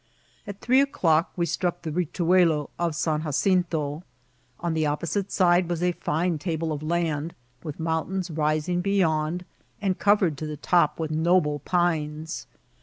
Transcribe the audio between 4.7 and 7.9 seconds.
the opposite side was a fine table of land, with